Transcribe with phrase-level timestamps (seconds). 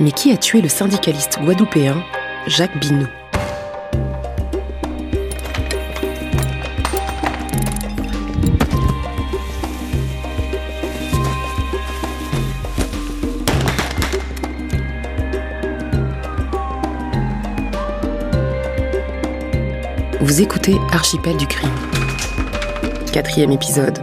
[0.00, 2.02] Mais qui a tué le syndicaliste guadeloupéen
[2.46, 3.06] Jacques Binou
[20.22, 21.68] Vous écoutez Archipel du crime.
[23.12, 23.98] Quatrième épisode.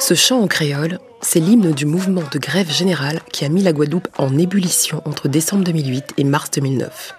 [0.00, 3.72] Ce chant en créole, c'est l'hymne du mouvement de grève générale qui a mis la
[3.72, 7.14] Guadeloupe en ébullition entre décembre 2008 et mars 2009.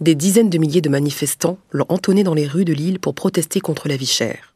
[0.00, 3.60] Des dizaines de milliers de manifestants l'ont entonné dans les rues de l'île pour protester
[3.60, 4.54] contre la vie chère.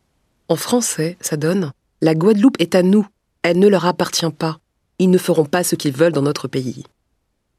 [0.48, 1.72] En français, ça donne
[2.02, 3.06] La Guadeloupe est à nous,
[3.42, 4.58] elle ne leur appartient pas,
[5.00, 6.84] ils ne feront pas ce qu'ils veulent dans notre pays.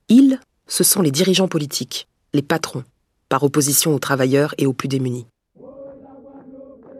[0.09, 2.83] Ils, ce sont les dirigeants politiques, les patrons,
[3.29, 5.25] par opposition aux travailleurs et aux plus démunis.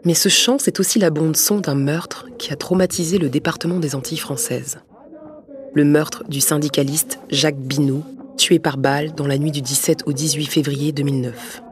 [0.04, 3.94] Mais ce chant, c'est aussi la bande-son d'un meurtre qui a traumatisé le département des
[3.94, 4.80] Antilles françaises.
[5.74, 8.04] Le meurtre du syndicaliste Jacques Binou,
[8.36, 11.62] tué par balle dans la nuit du 17 au 18 février 2009.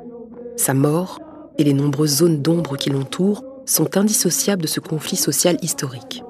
[0.57, 1.19] Sa mort
[1.59, 6.23] et les nombreuses zones d'ombre qui l'entourent sont indissociables de ce conflit social historique.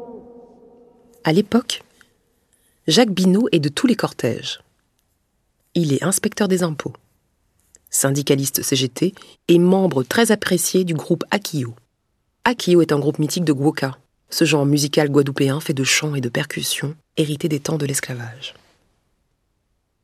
[1.23, 1.83] À l'époque,
[2.91, 4.59] Jacques Binou est de tous les cortèges.
[5.77, 6.93] Il est inspecteur des impôts,
[7.89, 9.15] syndicaliste CGT
[9.47, 11.77] et membre très apprécié du groupe Akio.
[12.43, 13.97] Akio est un groupe mythique de Gwoka,
[14.29, 18.55] ce genre musical guadeloupéen fait de chants et de percussions, hérité des temps de l'esclavage.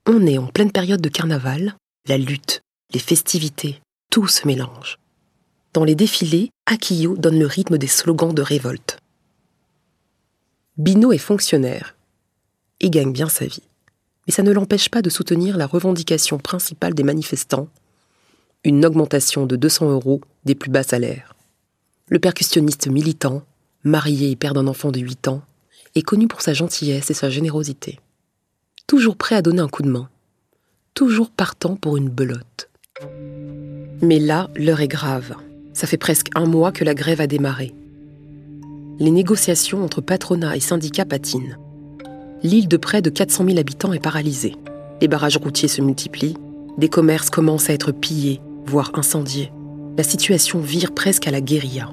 [0.06, 1.74] On est en pleine période de carnaval,
[2.06, 2.60] la lutte,
[2.94, 3.80] les festivités,
[4.12, 5.00] tout se mélange.
[5.72, 8.98] Dans les défilés, Akio donne le rythme des slogans de révolte.
[10.76, 11.95] Bino est fonctionnaire
[12.80, 13.62] et gagne bien sa vie.
[14.26, 17.68] Mais ça ne l'empêche pas de soutenir la revendication principale des manifestants,
[18.64, 21.34] une augmentation de 200 euros des plus bas salaires.
[22.08, 23.42] Le percussionniste militant,
[23.84, 25.42] marié et père d'un enfant de 8 ans,
[25.94, 27.98] est connu pour sa gentillesse et sa générosité.
[28.86, 30.08] Toujours prêt à donner un coup de main.
[30.94, 32.68] Toujours partant pour une belote.
[34.02, 35.34] Mais là, l'heure est grave.
[35.72, 37.74] Ça fait presque un mois que la grève a démarré.
[38.98, 41.58] Les négociations entre patronat et syndicats patinent.
[42.42, 44.56] L'île de près de 400 000 habitants est paralysée.
[45.00, 46.36] Les barrages routiers se multiplient.
[46.78, 49.52] Des commerces commencent à être pillés, voire incendiés
[49.96, 51.90] la situation vire presque à la guérilla.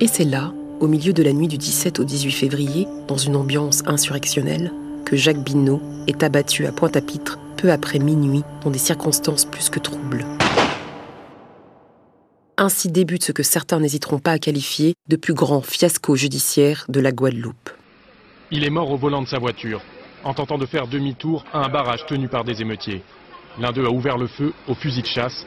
[0.00, 3.36] Et c'est là, au milieu de la nuit du 17 au 18 février, dans une
[3.36, 4.72] ambiance insurrectionnelle,
[5.04, 9.78] que Jacques Binot est abattu à Pointe-à-Pitre peu après minuit dans des circonstances plus que
[9.78, 10.24] troubles.
[12.56, 17.00] Ainsi débute ce que certains n'hésiteront pas à qualifier de plus grand fiasco judiciaire de
[17.00, 17.70] la Guadeloupe.
[18.50, 19.80] Il est mort au volant de sa voiture,
[20.24, 23.02] en tentant de faire demi-tour à un barrage tenu par des émeutiers.
[23.58, 25.46] L'un d'eux a ouvert le feu au fusil de chasse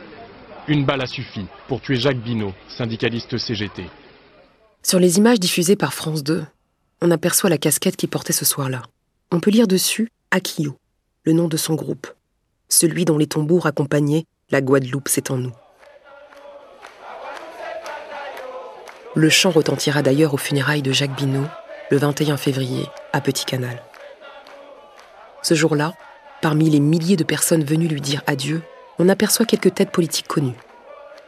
[0.67, 3.85] une balle a suffi pour tuer Jacques Binot, syndicaliste CGT.
[4.81, 6.45] Sur les images diffusées par France 2,
[7.01, 8.83] on aperçoit la casquette qu'il portait ce soir-là.
[9.31, 10.77] On peut lire dessus Akio,
[11.25, 12.07] le nom de son groupe,
[12.69, 15.53] celui dont les tambours accompagnaient La Guadeloupe, c'est en nous.
[19.15, 21.47] Le chant retentira d'ailleurs aux funérailles de Jacques Binot
[21.91, 23.81] le 21 février à Petit Canal.
[25.41, 25.93] Ce jour-là,
[26.41, 28.61] parmi les milliers de personnes venues lui dire adieu,
[28.99, 30.57] on aperçoit quelques têtes politiques connues.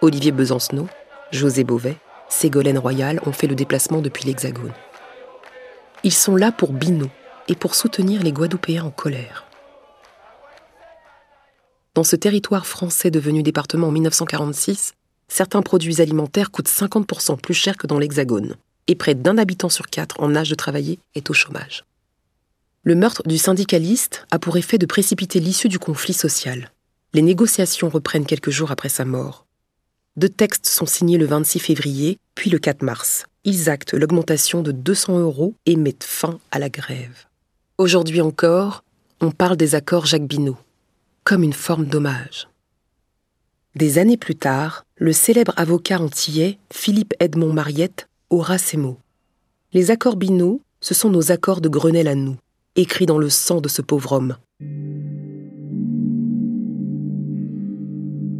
[0.01, 0.87] Olivier Besancenot,
[1.31, 1.97] José Beauvais,
[2.29, 4.73] Ségolène Royal ont fait le déplacement depuis l'Hexagone.
[6.03, 7.09] Ils sont là pour Binot
[7.47, 9.45] et pour soutenir les Guadeloupéens en colère.
[11.93, 14.93] Dans ce territoire français devenu département en 1946,
[15.27, 18.55] certains produits alimentaires coûtent 50% plus cher que dans l'Hexagone,
[18.87, 21.85] et près d'un habitant sur quatre en âge de travailler est au chômage.
[22.83, 26.71] Le meurtre du syndicaliste a pour effet de précipiter l'issue du conflit social.
[27.13, 29.45] Les négociations reprennent quelques jours après sa mort.
[30.17, 33.25] Deux textes sont signés le 26 février, puis le 4 mars.
[33.43, 37.25] Ils actent l'augmentation de 200 euros et mettent fin à la grève.
[37.77, 38.83] Aujourd'hui encore,
[39.19, 40.57] on parle des accords Jacques Binot,
[41.23, 42.47] comme une forme d'hommage.
[43.75, 48.97] Des années plus tard, le célèbre avocat antillais Philippe Edmond Mariette aura ces mots.
[49.73, 52.37] Les accords Binot, ce sont nos accords de Grenelle à nous,
[52.75, 54.37] écrits dans le sang de ce pauvre homme.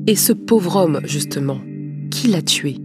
[0.08, 1.60] Et ce pauvre homme, justement,
[2.12, 2.78] qui l'a tué?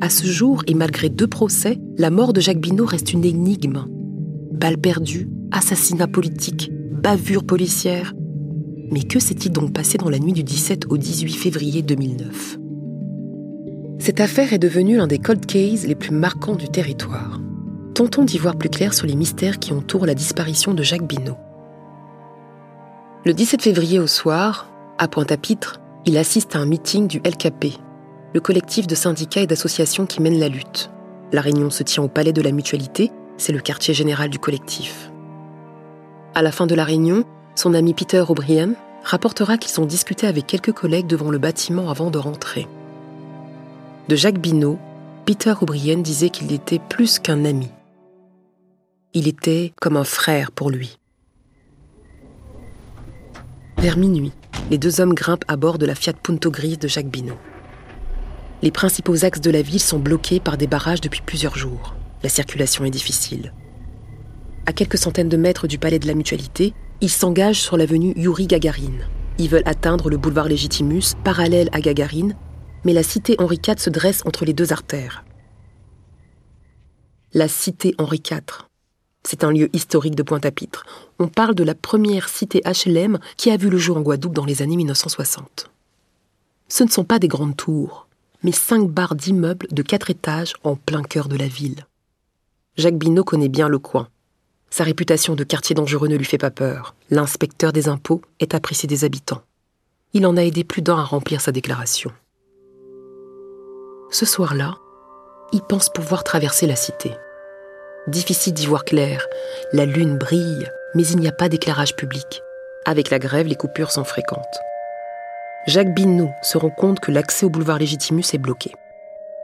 [0.00, 3.86] À ce jour, et malgré deux procès, la mort de Jacques Binot reste une énigme.
[4.52, 8.14] Balle perdue, assassinat politique, bavure policière.
[8.90, 12.57] Mais que s'est-il donc passé dans la nuit du 17 au 18 février 2009
[13.98, 17.40] Cette affaire est devenue l'un des cold cases les plus marquants du territoire.
[17.94, 21.36] Tentons d'y voir plus clair sur les mystères qui entourent la disparition de Jacques Binot.
[23.24, 27.76] Le 17 février au soir, à Pointe-à-Pitre, il assiste à un meeting du LKP,
[28.34, 30.90] le collectif de syndicats et d'associations qui mènent la lutte.
[31.32, 35.10] La réunion se tient au Palais de la Mutualité, c'est le quartier général du collectif.
[36.36, 37.24] À la fin de la réunion,
[37.56, 42.10] son ami Peter O'Brien rapportera qu'ils ont discuté avec quelques collègues devant le bâtiment avant
[42.10, 42.68] de rentrer.
[44.08, 44.78] De Jacques Binot,
[45.26, 47.68] Peter O'Brien disait qu'il était plus qu'un ami.
[49.12, 50.98] Il était comme un frère pour lui.
[53.76, 54.32] Vers minuit,
[54.70, 57.36] les deux hommes grimpent à bord de la Fiat Punto grise de Jacques Binot.
[58.62, 61.94] Les principaux axes de la ville sont bloqués par des barrages depuis plusieurs jours.
[62.22, 63.52] La circulation est difficile.
[64.64, 66.72] À quelques centaines de mètres du palais de la Mutualité,
[67.02, 69.06] ils s'engagent sur l'avenue Yuri Gagarine.
[69.36, 72.34] Ils veulent atteindre le boulevard Légitimus, parallèle à Gagarine,
[72.84, 75.24] mais la cité Henri IV se dresse entre les deux artères.
[77.34, 78.68] La cité Henri IV.
[79.24, 80.86] C'est un lieu historique de Pointe-à-Pitre.
[81.18, 84.46] On parle de la première cité HLM qui a vu le jour en Guadeloupe dans
[84.46, 85.70] les années 1960.
[86.68, 88.08] Ce ne sont pas des grandes tours,
[88.42, 91.86] mais cinq barres d'immeubles de quatre étages en plein cœur de la ville.
[92.76, 94.08] Jacques Binot connaît bien le coin.
[94.70, 96.94] Sa réputation de quartier dangereux ne lui fait pas peur.
[97.10, 99.42] L'inspecteur des impôts est apprécié des habitants.
[100.12, 102.12] Il en a aidé plus d'un à remplir sa déclaration.
[104.10, 104.76] Ce soir-là,
[105.52, 107.12] il pense pouvoir traverser la cité.
[108.06, 109.26] Difficile d'y voir clair,
[109.74, 112.42] la lune brille, mais il n'y a pas d'éclairage public.
[112.86, 114.60] Avec la grève, les coupures sont fréquentes.
[115.66, 118.72] Jacques Binot se rend compte que l'accès au boulevard Légitimus est bloqué.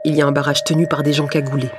[0.03, 1.71] Il y a un barrage tenu par des gens cagoulés.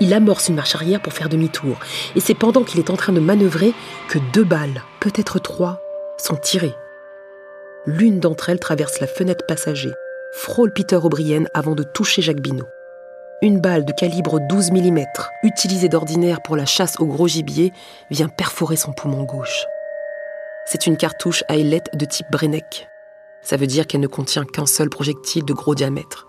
[0.00, 1.78] Il amorce une marche arrière pour faire demi-tour,
[2.16, 3.74] et c'est pendant qu'il est en train de manœuvrer
[4.08, 5.80] que deux balles, peut-être trois,
[6.16, 6.74] sont tirées.
[7.86, 9.92] L'une d'entre elles traverse la fenêtre passager,
[10.32, 12.68] frôle Peter O'Brien avant de toucher Jacques Binot.
[13.42, 15.04] Une balle de calibre 12 mm,
[15.42, 17.72] utilisée d'ordinaire pour la chasse au gros gibier,
[18.10, 19.64] vient perforer son poumon gauche.
[20.66, 22.88] C'est une cartouche à ailette de type Brenneck,
[23.42, 26.26] ça veut dire qu'elle ne contient qu'un seul projectile de gros diamètre.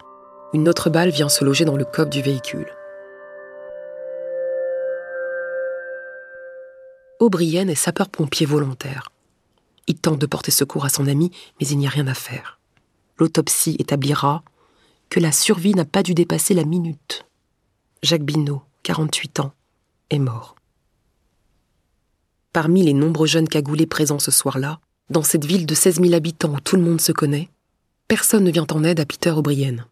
[0.53, 2.71] Une autre balle vient se loger dans le coffre du véhicule.
[7.19, 9.11] O'Brien est sapeur-pompier volontaire.
[9.87, 12.58] Il tente de porter secours à son ami, mais il n'y a rien à faire.
[13.19, 14.43] L'autopsie établira
[15.09, 17.25] que la survie n'a pas dû dépasser la minute.
[18.01, 19.53] Jacques Binot, 48 ans,
[20.09, 20.55] est mort.
[22.53, 24.79] Parmi les nombreux jeunes cagoulés présents ce soir-là,
[25.09, 27.49] dans cette ville de 16 000 habitants où tout le monde se connaît,
[28.07, 29.85] personne ne vient en aide à Peter O'Brien.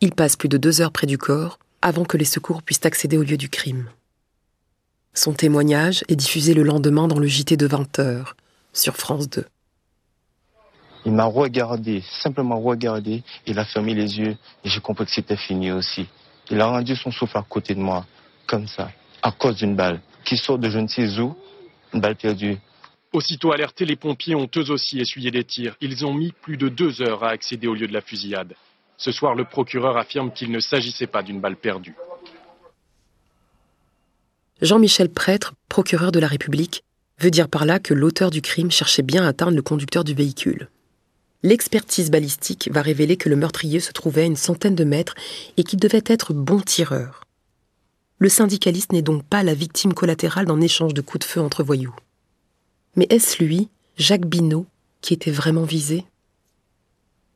[0.00, 3.16] Il passe plus de deux heures près du corps avant que les secours puissent accéder
[3.16, 3.88] au lieu du crime.
[5.14, 8.36] Son témoignage est diffusé le lendemain dans le JT de 20 heures
[8.72, 9.44] sur France 2.
[11.08, 15.38] Il m'a regardé, simplement regardé, il a fermé les yeux et j'ai compris que c'était
[15.38, 16.06] fini aussi.
[16.50, 18.04] Il a rendu son souffle à côté de moi,
[18.46, 18.90] comme ça,
[19.22, 21.34] à cause d'une balle, qui sort de je ne sais où,
[21.94, 22.58] une balle perdue.
[23.10, 25.76] Aussitôt alertés, les pompiers ont eux aussi essuyé des tirs.
[25.80, 28.54] Ils ont mis plus de deux heures à accéder au lieu de la fusillade.
[28.98, 31.94] Ce soir, le procureur affirme qu'il ne s'agissait pas d'une balle perdue.
[34.60, 36.82] Jean-Michel Prêtre, procureur de la République,
[37.18, 40.12] veut dire par là que l'auteur du crime cherchait bien à atteindre le conducteur du
[40.12, 40.68] véhicule.
[41.42, 45.14] L'expertise balistique va révéler que le meurtrier se trouvait à une centaine de mètres
[45.56, 47.24] et qu'il devait être bon tireur.
[48.18, 51.62] Le syndicaliste n'est donc pas la victime collatérale d'un échange de coups de feu entre
[51.62, 51.94] voyous.
[52.96, 54.66] Mais est-ce lui, Jacques Binot,
[55.00, 56.04] qui était vraiment visé?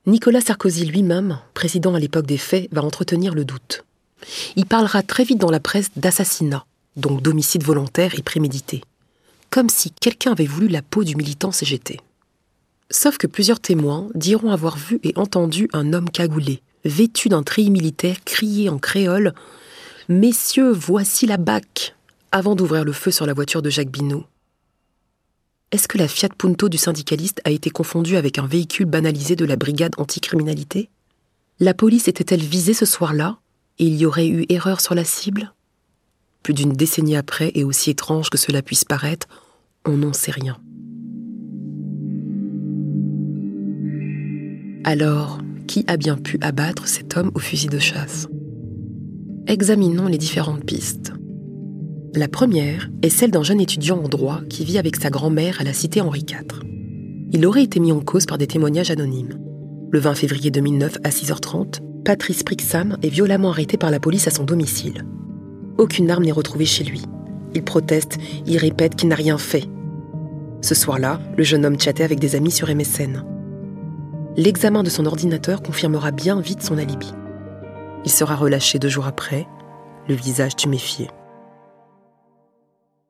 [0.07, 3.85] Nicolas Sarkozy lui-même, président à l'époque des faits, va entretenir le doute.
[4.57, 6.67] Il parlera très vite dans la presse d'assassinat,
[6.97, 8.83] donc d'homicide volontaire et prémédité,
[9.51, 12.01] comme si quelqu'un avait voulu la peau du militant CGT.
[12.93, 17.71] Sauf que plusieurs témoins diront avoir vu et entendu un homme cagoulé, vêtu d'un treillis
[17.71, 19.33] militaire, crier en créole
[20.11, 21.97] Messieurs, voici la BAC
[22.33, 24.27] avant d'ouvrir le feu sur la voiture de Jacques Binot.
[25.71, 29.47] Est-ce que la Fiat Punto du syndicaliste a été confondue avec un véhicule banalisé de
[29.47, 30.91] la brigade anticriminalité?
[31.61, 33.39] La police était-elle visée ce soir-là?
[33.79, 35.55] Et il y aurait eu erreur sur la cible?
[36.43, 39.29] Plus d'une décennie après, et aussi étrange que cela puisse paraître,
[39.87, 40.59] on n'en sait rien.
[44.85, 48.27] Alors, qui a bien pu abattre cet homme au fusil de chasse?
[49.47, 51.13] Examinons les différentes pistes.
[52.15, 55.65] La première est celle d'un jeune étudiant en droit qui vit avec sa grand-mère à
[55.65, 56.63] la cité Henri IV.
[57.31, 59.39] Il aurait été mis en cause par des témoignages anonymes.
[59.93, 64.33] Le 20 février 2009 à 6h30, Patrice Prixam est violemment arrêté par la police à
[64.33, 65.05] son domicile.
[65.79, 67.03] Aucune arme n'est retrouvée chez lui.
[67.55, 69.65] Il proteste, il répète qu'il n'a rien fait.
[70.61, 73.25] Ce soir-là, le jeune homme chattait avec des amis sur MSN.
[74.37, 77.13] L'examen de son ordinateur confirmera bien vite son alibi.
[78.05, 79.47] Il sera relâché deux jours après,
[80.09, 81.11] le visage tuméfié.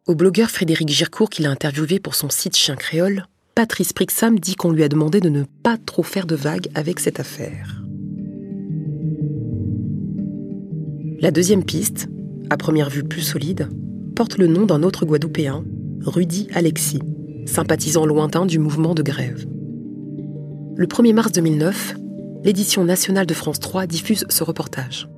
[0.07, 4.57] Au blogueur Frédéric Gircourt qu'il a interviewé pour son site Chien Créole, Patrice Prixam dit
[4.57, 7.83] qu'on lui a demandé de ne pas trop faire de vagues avec cette affaire.
[11.21, 12.09] La deuxième piste,
[12.50, 13.69] à première vue plus solide,
[14.17, 15.64] porte le nom d'un autre Guadeloupéen,
[16.05, 17.02] Rudy Alexis,
[17.47, 19.47] sympathisant lointain du mouvement de grève.
[20.75, 21.95] Le 1er mars 2009,
[22.45, 25.09] l'édition nationale de France 3 diffuse ce reportage.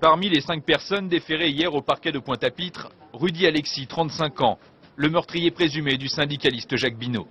[0.00, 4.58] Parmi les cinq personnes déférées hier au parquet de Pointe-à-Pitre, Rudy Alexis, 35 ans,
[4.96, 7.26] le meurtrier présumé du syndicaliste Jacques Binot.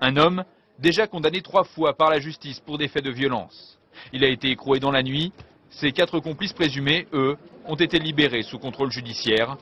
[0.00, 0.44] Un homme
[0.78, 3.78] déjà condamné trois fois par la justice pour des faits de violence.
[4.12, 5.32] Il a été écroué dans la nuit
[5.74, 9.56] ces quatre complices présumés, eux, ont été libérés sous contrôle judiciaire.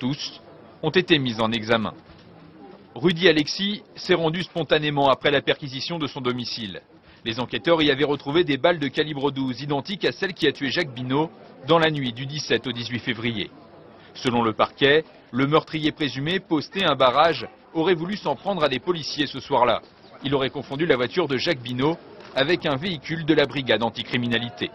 [0.00, 0.40] Tous
[0.82, 1.94] ont été mis en examen.
[2.96, 6.80] Rudy Alexis s'est rendu spontanément après la perquisition de son domicile.
[7.26, 10.52] Les enquêteurs y avaient retrouvé des balles de calibre 12 identiques à celles qui a
[10.52, 11.30] tué Jacques Binot
[11.68, 13.50] dans la nuit du 17 au 18 février.
[14.14, 18.80] Selon le parquet, le meurtrier présumé, posté un barrage, aurait voulu s'en prendre à des
[18.80, 19.82] policiers ce soir-là.
[20.24, 21.98] Il aurait confondu la voiture de Jacques Binot
[22.34, 24.70] avec un véhicule de la brigade anticriminalité.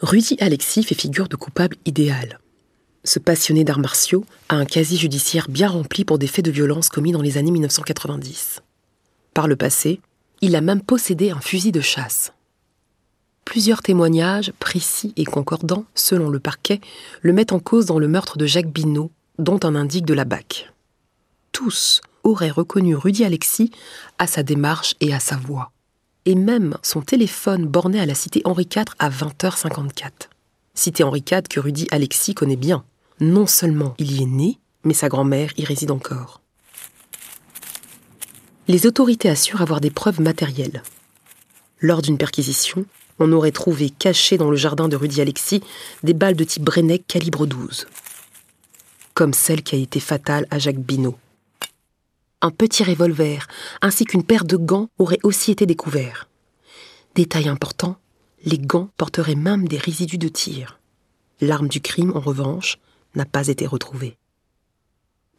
[0.00, 2.38] Rudy Alexis fait figure de coupable idéal.
[3.06, 6.88] Ce passionné d'arts martiaux a un casier judiciaire bien rempli pour des faits de violence
[6.88, 8.62] commis dans les années 1990.
[9.32, 10.00] Par le passé,
[10.40, 12.32] il a même possédé un fusil de chasse.
[13.44, 16.80] Plusieurs témoignages, précis et concordants, selon le parquet,
[17.22, 20.24] le mettent en cause dans le meurtre de Jacques Binot, dont un indique de la
[20.24, 20.72] BAC.
[21.52, 23.70] Tous auraient reconnu Rudy Alexis
[24.18, 25.70] à sa démarche et à sa voix
[26.26, 30.10] et même son téléphone borné à la cité Henri IV à 20h54.
[30.74, 32.84] Cité Henri IV que Rudy Alexis connaît bien.
[33.20, 36.40] Non seulement il y est né, mais sa grand-mère y réside encore.
[38.68, 40.82] Les autorités assurent avoir des preuves matérielles.
[41.80, 42.84] Lors d'une perquisition,
[43.18, 45.62] on aurait trouvé cachées dans le jardin de Rudy Alexis
[46.02, 47.86] des balles de type Brenneck calibre 12,
[49.14, 51.16] comme celle qui a été fatale à Jacques Binot
[52.42, 53.46] un petit revolver
[53.82, 56.28] ainsi qu'une paire de gants auraient aussi été découverts.
[57.14, 57.96] Détail important,
[58.44, 60.78] les gants porteraient même des résidus de tir.
[61.40, 62.78] L'arme du crime, en revanche,
[63.16, 64.16] n'a pas été retrouvée.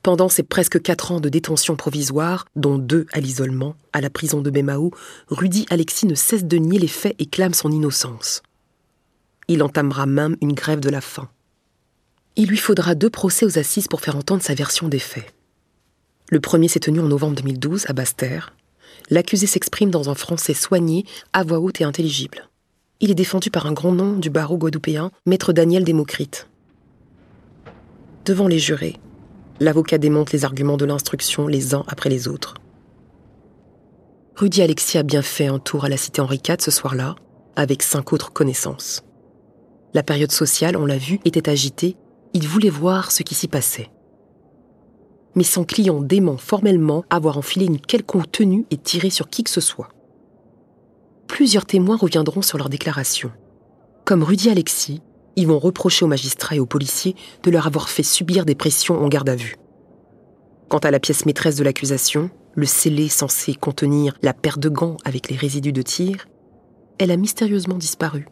[0.03, 4.41] Pendant ces presque quatre ans de détention provisoire, dont deux à l'isolement, à la prison
[4.41, 4.91] de Bémaou,
[5.27, 8.41] Rudy Alexis ne cesse de nier les faits et clame son innocence.
[9.47, 11.29] Il entamera même une grève de la faim.
[12.37, 15.33] Il lui faudra deux procès aux assises pour faire entendre sa version des faits.
[16.29, 18.53] Le premier s'est tenu en novembre 2012 à Basse-Terre.
[19.09, 22.49] L'accusé s'exprime dans un français soigné, à voix haute et intelligible.
[22.99, 26.47] Il est défendu par un grand nom du barreau guadeloupéen, maître Daniel Démocrite.
[28.27, 28.97] Devant les jurés,
[29.59, 32.53] l'avocat démonte les arguments de l'instruction les uns après les autres.
[34.35, 37.15] Rudy Alexis a bien fait un tour à la cité Henri IV ce soir-là,
[37.55, 39.03] avec cinq autres connaissances.
[39.95, 41.95] La période sociale, on l'a vu, était agitée.
[42.33, 43.89] Il voulait voir ce qui s'y passait
[45.37, 49.51] mais son client dément formellement avoir enfilé une quelconque tenue et tiré sur qui que
[49.51, 49.89] ce soit.
[51.27, 53.31] Plusieurs témoins reviendront sur leur déclaration.
[54.03, 55.03] Comme Rudy Alexis,
[55.37, 59.01] ils vont reprocher aux magistrats et aux policiers de leur avoir fait subir des pressions
[59.01, 59.55] en garde à vue.
[60.67, 64.97] Quant à la pièce maîtresse de l'accusation, le scellé censé contenir la paire de gants
[65.05, 66.27] avec les résidus de tir,
[66.97, 68.27] elle a mystérieusement disparu.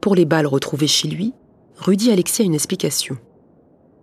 [0.00, 1.34] Pour les balles retrouvées chez lui,
[1.76, 3.18] Rudy Alexis a une explication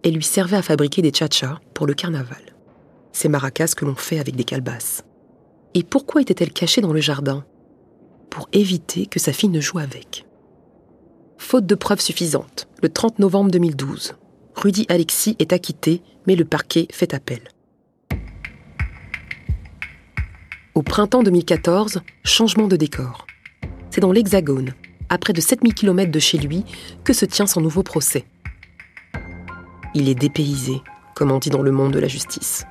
[0.05, 2.55] elle lui servait à fabriquer des tchatchas pour le carnaval.
[3.11, 5.03] Ces maracas que l'on fait avec des calebasses.
[5.73, 7.43] Et pourquoi était-elle cachée dans le jardin?
[8.29, 10.24] Pour éviter que sa fille ne joue avec.
[11.37, 14.15] Faute de preuves suffisantes, le 30 novembre 2012,
[14.55, 17.39] Rudy Alexis est acquitté, mais le parquet fait appel.
[20.73, 23.27] Au printemps 2014, changement de décor.
[23.91, 24.73] C'est dans l'Hexagone,
[25.09, 26.63] à près de 7000 km de chez lui,
[27.03, 28.25] que se tient son nouveau procès.
[29.93, 30.81] Il est dépaysé,
[31.15, 32.65] comme on dit dans le monde de la justice.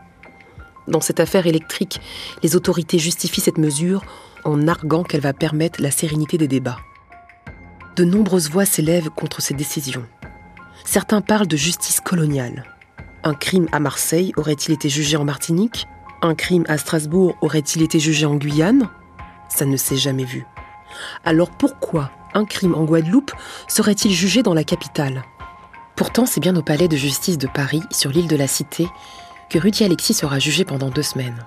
[0.88, 2.00] Dans cette affaire électrique,
[2.42, 4.04] les autorités justifient cette mesure
[4.44, 6.78] en arguant qu'elle va permettre la sérénité des débats.
[7.96, 10.04] De nombreuses voix s'élèvent contre ces décisions.
[10.84, 12.64] Certains parlent de justice coloniale.
[13.22, 15.86] Un crime à Marseille aurait-il été jugé en Martinique?
[16.20, 18.88] Un crime à Strasbourg aurait-il été jugé en Guyane?
[19.48, 20.44] Ça ne s'est jamais vu.
[21.24, 23.30] Alors pourquoi un crime en Guadeloupe
[23.68, 25.22] serait-il jugé dans la capitale?
[25.94, 28.88] Pourtant, c'est bien au palais de justice de Paris, sur l'île de la Cité,
[29.48, 31.46] que Rudy Alexis sera jugé pendant deux semaines.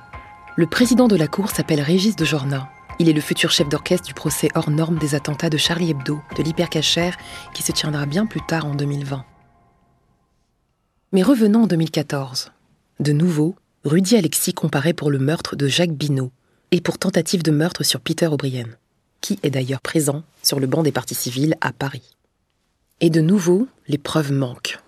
[0.56, 2.70] Le président de la cour s'appelle Régis de Jorna.
[3.00, 6.20] Il est le futur chef d'orchestre du procès hors norme des attentats de Charlie Hebdo,
[6.36, 7.16] de l'hypercachère,
[7.54, 9.24] qui se tiendra bien plus tard en 2020.
[11.12, 12.52] Mais revenons en 2014.
[13.00, 16.32] De nouveau, Rudy Alexis comparaît pour le meurtre de Jacques Binot
[16.72, 18.68] et pour tentative de meurtre sur Peter O'Brien.
[19.22, 22.16] qui est d'ailleurs présent sur le banc des partis civils à Paris.
[23.02, 24.80] Et de nouveau, les preuves manquent.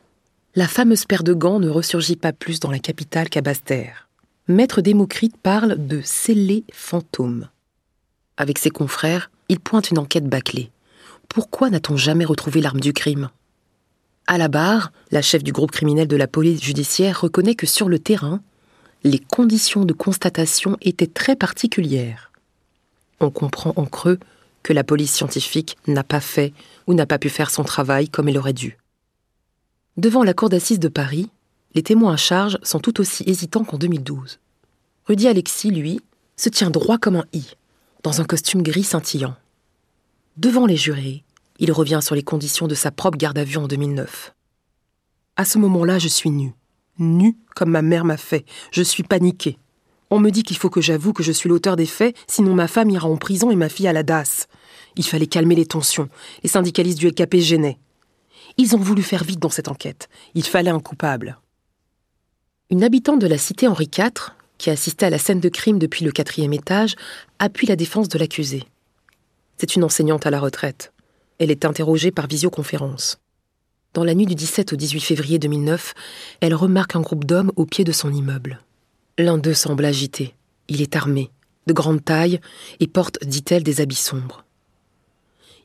[0.56, 4.08] La fameuse paire de gants ne ressurgit pas plus dans la capitale qu'à Basse-Terre.
[4.48, 7.50] Maître Démocrite parle de scellés fantômes.
[8.40, 10.72] Avec ses confrères, il pointe une enquête bâclée.
[11.28, 13.30] Pourquoi n'a-t-on jamais retrouvé l'arme du crime?
[14.28, 17.90] À la barre, la chef du groupe criminel de la police judiciaire reconnaît que sur
[17.90, 18.42] le terrain,
[19.04, 22.32] les conditions de constatation étaient très particulières.
[23.20, 24.20] On comprend en creux
[24.64, 26.54] que la police scientifique n'a pas fait
[26.88, 28.78] ou n'a pas pu faire son travail comme elle aurait dû.
[29.98, 31.30] Devant la cour d'assises de Paris,
[31.76, 34.40] les témoins à charge sont tout aussi hésitants qu'en 2012.
[35.08, 36.00] Rudy Alexis, lui,
[36.38, 37.56] se tient droit comme un i,
[38.04, 39.36] dans un costume gris scintillant.
[40.38, 41.24] Devant les jurés,
[41.60, 44.34] il revient sur les conditions de sa propre garde à vue en 2009.
[45.36, 46.54] À ce moment-là, je suis nu.
[46.98, 48.46] Nu comme ma mère m'a fait.
[48.72, 49.58] Je suis paniqué.
[50.10, 52.68] On me dit qu'il faut que j'avoue que je suis l'auteur des faits, sinon ma
[52.68, 54.48] femme ira en prison et ma fille à la DAS.
[54.96, 56.10] Il fallait calmer les tensions.
[56.44, 57.78] Les syndicalistes du LKP gênaient.
[58.58, 60.10] Ils ont voulu faire vite dans cette enquête.
[60.34, 61.38] Il fallait un coupable.
[62.70, 66.06] Une habitante de la cité Henri IV, qui assistait à la scène de crime depuis
[66.06, 66.96] le quatrième étage,
[67.40, 68.64] appuie la défense de l'accusé.
[69.58, 70.94] C'est une enseignante à la retraite.
[71.40, 73.20] Elle est interrogée par visioconférence.
[73.96, 75.96] Dans la nuit du 17 au 18 février 2009,
[76.42, 78.60] elle remarque un groupe d'hommes au pied de son immeuble.
[79.18, 80.36] L'un d'eux semble agité.
[80.68, 81.32] Il est armé,
[81.66, 82.40] de grande taille,
[82.80, 84.46] et porte, dit-elle, des habits sombres.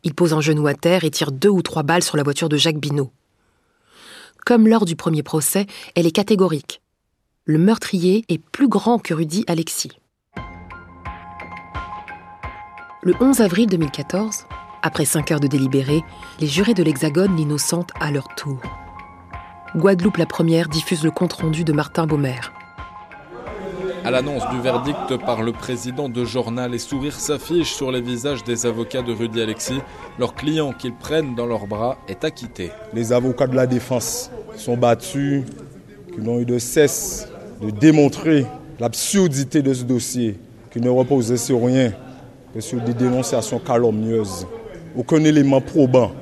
[0.05, 2.49] Il pose un genou à terre et tire deux ou trois balles sur la voiture
[2.49, 3.11] de Jacques Binot.
[4.47, 6.81] Comme lors du premier procès, elle est catégorique
[7.47, 9.91] le meurtrier est plus grand que Rudy Alexis.
[13.03, 14.47] Le 11 avril 2014,
[14.83, 16.03] après cinq heures de délibéré,
[16.41, 18.63] les jurés de l'Hexagone l'innocentent à leur tour.
[19.77, 22.41] Guadeloupe la première diffuse le compte-rendu de Martin Baumer.
[24.05, 28.43] À l'annonce du verdict par le président de journal, les sourires s'affichent sur les visages
[28.45, 29.81] des avocats de Rudy Alexis.
[30.19, 32.71] Leur client qu'ils prennent dans leurs bras est acquitté.
[32.95, 35.45] Les avocats de la défense sont battus,
[36.15, 37.29] qui n'ont eu de cesse
[37.65, 38.47] de démontrer
[38.79, 40.39] l'absurdité de ce dossier
[40.71, 41.93] qui ne reposait sur rien
[42.53, 44.47] que sur des dénonciations calomnieuses.
[44.97, 46.13] Aucun élément probant.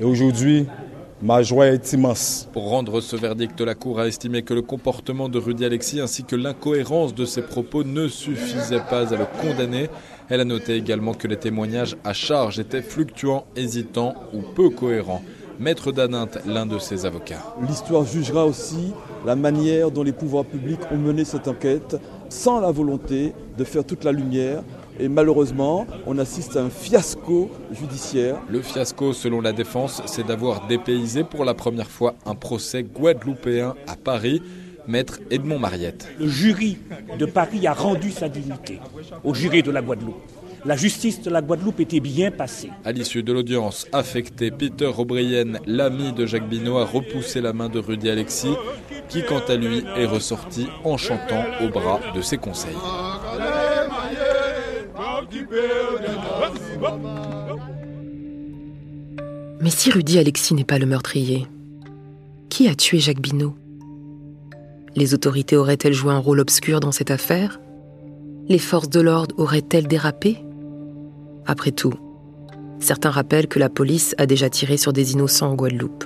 [0.00, 0.66] Et aujourd'hui,
[1.20, 2.48] ma joie est immense.
[2.52, 6.24] Pour rendre ce verdict, la Cour a estimé que le comportement de Rudy Alexis ainsi
[6.24, 9.88] que l'incohérence de ses propos ne suffisaient pas à le condamner.
[10.28, 15.22] Elle a noté également que les témoignages à charge étaient fluctuants, hésitants ou peu cohérents.
[15.62, 17.54] Maître Danint, l'un de ses avocats.
[17.68, 18.92] L'histoire jugera aussi
[19.24, 23.84] la manière dont les pouvoirs publics ont mené cette enquête sans la volonté de faire
[23.84, 24.64] toute la lumière.
[24.98, 28.38] Et malheureusement, on assiste à un fiasco judiciaire.
[28.50, 33.76] Le fiasco, selon la défense, c'est d'avoir dépaysé pour la première fois un procès guadeloupéen
[33.86, 34.42] à Paris.
[34.88, 36.08] Maître Edmond Mariette.
[36.18, 36.76] Le jury
[37.16, 38.80] de Paris a rendu sa dignité
[39.22, 40.20] au jury de la Guadeloupe
[40.64, 42.70] la justice de la Guadeloupe était bien passée.
[42.84, 47.68] À l'issue de l'audience affectée, Peter O'Brien, l'ami de Jacques Binot, a repoussé la main
[47.68, 48.54] de Rudy Alexis,
[49.08, 52.76] qui quant à lui est ressorti en chantant au bras de ses conseils.
[59.60, 61.46] Mais si Rudy Alexis n'est pas le meurtrier,
[62.48, 63.54] qui a tué Jacques Binot
[64.96, 67.60] Les autorités auraient-elles joué un rôle obscur dans cette affaire?
[68.48, 70.38] Les forces de l'ordre auraient-elles dérapé?
[71.46, 71.94] Après tout,
[72.78, 76.04] certains rappellent que la police a déjà tiré sur des innocents en Guadeloupe.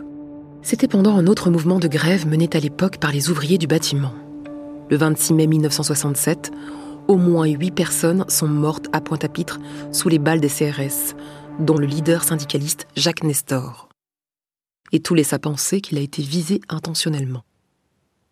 [0.62, 4.12] C'était pendant un autre mouvement de grève mené à l'époque par les ouvriers du bâtiment.
[4.90, 6.50] Le 26 mai 1967,
[7.08, 9.60] au moins huit personnes sont mortes à Pointe-à-Pitre
[9.92, 11.14] sous les balles des CRS,
[11.60, 13.88] dont le leader syndicaliste Jacques Nestor.
[14.92, 17.42] Et tout laisse à penser qu'il a été visé intentionnellement.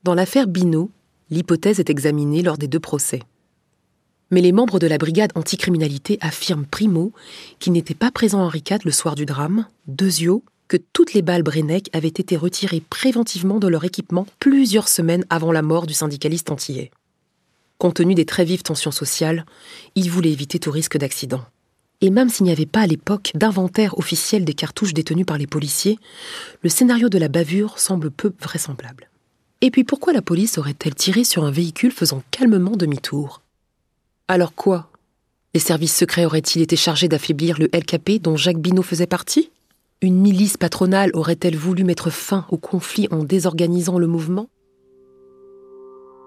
[0.03, 0.91] Dans l'affaire Binot,
[1.31, 3.21] l'hypothèse est examinée lors des deux procès.
[4.35, 7.13] Mais les membres de la brigade anticriminalité affirment primo
[7.61, 11.45] qu'il n'était pas présent Henri IV le soir du drame, deuxio, que toutes les balles
[11.45, 16.51] Brenec avaient été retirées préventivement de leur équipement plusieurs semaines avant la mort du syndicaliste
[16.51, 16.91] antillais.
[17.79, 19.47] Compte tenu des très vives tensions sociales,
[19.95, 21.45] il voulait éviter tout risque d'accident.
[22.01, 25.47] Et même s'il n'y avait pas à l'époque d'inventaire officiel des cartouches détenues par les
[25.47, 26.01] policiers,
[26.65, 29.09] le scénario de la bavure semble peu vraisemblable.
[29.61, 33.44] Et puis pourquoi la police aurait-elle tiré sur un véhicule faisant calmement demi-tour?
[34.27, 34.89] Alors quoi?
[35.53, 39.51] Les services secrets auraient-ils été chargés d'affaiblir le LKP dont Jacques Binot faisait partie?
[40.01, 44.49] Une milice patronale aurait-elle voulu mettre fin au conflit en désorganisant le mouvement?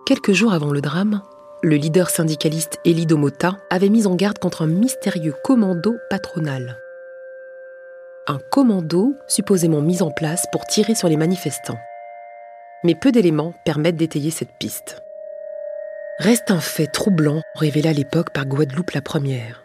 [0.06, 1.24] Quelques jours avant le drame,
[1.64, 6.78] le leader syndicaliste Elie Domota avait mis en garde contre un mystérieux commando patronal.
[8.28, 11.80] Un commando supposément mis en place pour tirer sur les manifestants.
[12.84, 15.02] Mais peu d'éléments permettent d'étayer cette piste
[16.20, 19.64] reste un fait troublant révélé à l'époque par Guadeloupe la première.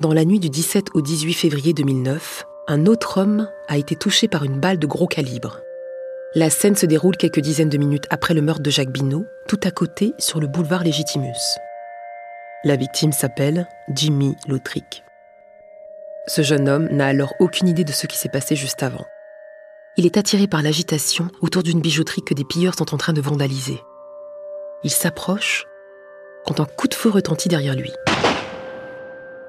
[0.00, 4.28] Dans la nuit du 17 au 18 février 2009, un autre homme a été touché
[4.28, 5.60] par une balle de gros calibre.
[6.34, 9.60] La scène se déroule quelques dizaines de minutes après le meurtre de Jacques Binot, tout
[9.62, 11.58] à côté sur le boulevard Légitimus.
[12.64, 15.04] La victime s'appelle Jimmy Lautric.
[16.28, 19.04] Ce jeune homme n'a alors aucune idée de ce qui s'est passé juste avant.
[19.98, 23.20] Il est attiré par l'agitation autour d'une bijouterie que des pilleurs sont en train de
[23.20, 23.82] vandaliser.
[24.84, 25.66] Il s'approche
[26.44, 27.92] quand un coup de feu retentit derrière lui.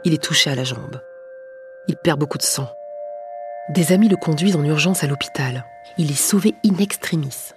[0.04, 1.02] Il est touché à la jambe.
[1.88, 2.70] Il perd beaucoup de sang.
[3.70, 5.66] Des amis le conduisent en urgence à l'hôpital.
[5.98, 7.54] Il est sauvé in extremis.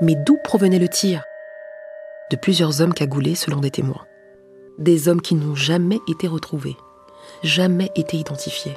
[0.00, 1.24] Mais d'où provenait le tir?
[2.30, 4.06] De plusieurs hommes cagoulés selon des témoins.
[4.78, 6.76] Des hommes qui n'ont jamais été retrouvés,
[7.42, 8.76] jamais été identifiés.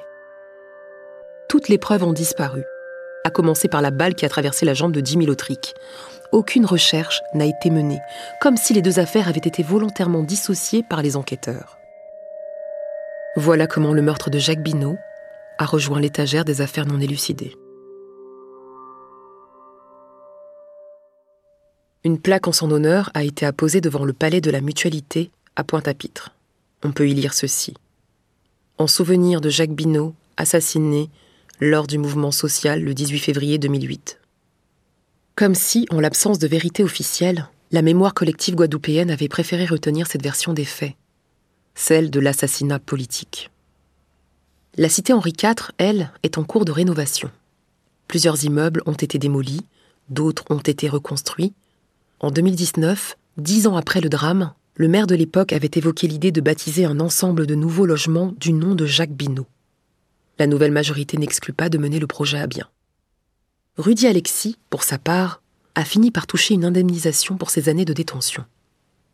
[1.49, 2.63] Toutes les preuves ont disparu,
[3.25, 5.75] à commencer par la balle qui a traversé la jambe de Jimmy Lautric.
[6.31, 7.99] Aucune recherche n'a été menée,
[8.39, 11.77] comme si les deux affaires avaient été volontairement dissociées par les enquêteurs.
[13.35, 14.97] Voilà comment le meurtre de Jacques Binot
[15.57, 17.55] a rejoint l'étagère des affaires non élucidées.
[22.03, 25.63] Une plaque en son honneur a été apposée devant le palais de la Mutualité à
[25.63, 26.31] Pointe-à-Pitre.
[26.83, 27.75] On peut y lire ceci.
[28.77, 31.09] En souvenir de Jacques Binot, assassiné
[31.59, 34.20] lors du mouvement social le 18 février 2008.
[35.41, 40.21] Comme si, en l'absence de vérité officielle, la mémoire collective guadeloupéenne avait préféré retenir cette
[40.21, 40.93] version des faits,
[41.73, 43.49] celle de l'assassinat politique.
[44.77, 47.31] La cité Henri IV, elle, est en cours de rénovation.
[48.07, 49.65] Plusieurs immeubles ont été démolis,
[50.11, 51.53] d'autres ont été reconstruits.
[52.19, 56.41] En 2019, dix ans après le drame, le maire de l'époque avait évoqué l'idée de
[56.41, 59.47] baptiser un ensemble de nouveaux logements du nom de Jacques Binot.
[60.37, 62.67] La nouvelle majorité n'exclut pas de mener le projet à bien.
[63.77, 65.41] Rudy Alexis, pour sa part,
[65.75, 68.43] a fini par toucher une indemnisation pour ses années de détention.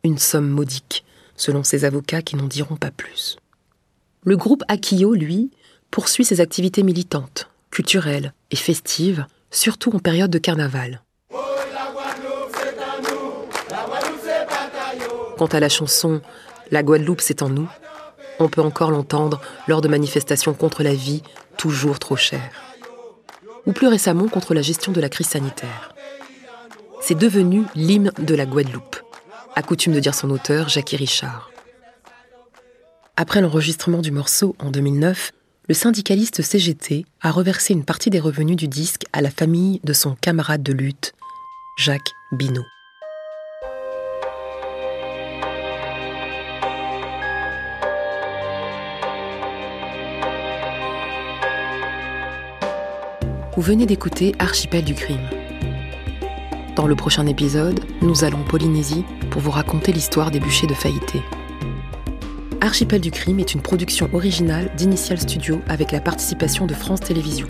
[0.02, 1.04] Une somme modique,
[1.36, 3.36] selon ses avocats qui n'en diront pas plus.
[4.24, 5.52] Le groupe Akio, lui,
[5.92, 11.02] poursuit ses activités militantes, culturelles et festives, surtout en période de carnaval.
[15.38, 16.20] Quant à la chanson
[16.72, 17.68] La Guadeloupe, c'est en nous,
[18.40, 21.22] on peut encore l'entendre lors de manifestations contre la vie
[21.56, 22.67] toujours trop chère.
[23.68, 25.94] Ou plus récemment contre la gestion de la crise sanitaire.
[27.00, 28.96] C'est devenu l'hymne de la Guadeloupe,
[29.54, 31.50] a coutume de dire son auteur, Jackie Richard.
[33.16, 35.32] Après l'enregistrement du morceau en 2009,
[35.68, 39.92] le syndicaliste CGT a reversé une partie des revenus du disque à la famille de
[39.92, 41.12] son camarade de lutte,
[41.76, 42.64] Jacques Binot.
[53.58, 55.28] Vous venez d'écouter Archipel du crime.
[56.76, 60.74] Dans le prochain épisode, nous allons en Polynésie pour vous raconter l'histoire des bûchers de
[60.74, 61.20] Faïté.
[62.60, 67.48] Archipel du crime est une production originale d'Initial Studio avec la participation de France Télévisions.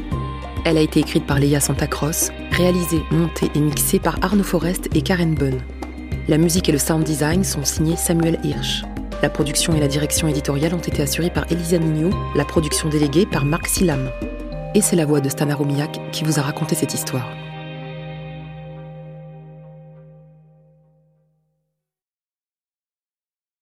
[0.64, 5.02] Elle a été écrite par Léa Santacross, réalisée, montée et mixée par Arnaud Forest et
[5.02, 5.58] Karen Bunn.
[6.26, 8.82] La musique et le sound design sont signés Samuel Hirsch.
[9.20, 13.26] La production et la direction éditoriale ont été assurées par Elisa Mignot, la production déléguée
[13.26, 14.08] par Marc Silam.
[14.74, 17.37] Et c'est la voix de Stana Romiak qui vous a raconté cette histoire.